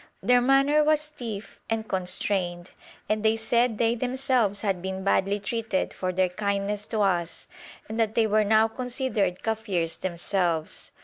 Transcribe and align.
Their 0.23 0.41
manner 0.41 0.83
was 0.83 0.99
stiff 0.99 1.59
and 1.69 1.87
constrained, 1.87 2.71
and 3.07 3.21
they 3.23 3.35
said 3.35 3.77
they 3.77 3.93
themselves 3.93 4.61
had 4.61 4.81
been 4.81 5.03
badly 5.03 5.39
treated 5.39 5.93
for 5.93 6.11
their 6.11 6.29
kindness 6.29 6.87
to 6.87 7.01
us 7.01 7.47
and 7.87 7.99
that 7.99 8.15
they 8.15 8.25
were 8.25 8.43
now 8.43 8.67
considered 8.67 9.43
Kafirs 9.43 9.99
themselves. 9.99 10.91